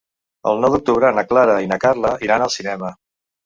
El 0.51 0.63
nou 0.63 0.73
d'octubre 0.75 1.11
na 1.19 1.25
Clara 1.35 1.59
i 1.67 1.71
na 1.75 1.79
Carla 1.87 2.17
iran 2.31 2.49
al 2.51 2.57
cinema. 2.59 2.95